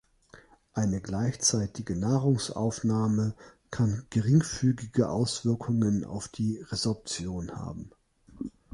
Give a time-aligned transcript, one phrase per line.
[0.73, 3.35] Eine gleichzeitige Nahrungsaufnahme
[3.69, 7.91] kann geringfügige Auswirkungen auf die Resorption haben.